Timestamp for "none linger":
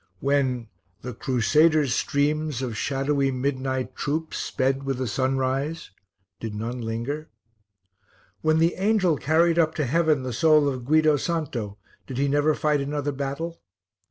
6.55-7.29